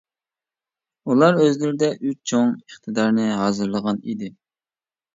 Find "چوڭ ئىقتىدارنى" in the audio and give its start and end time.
2.33-3.31